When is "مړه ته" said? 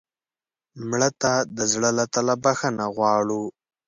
0.89-1.31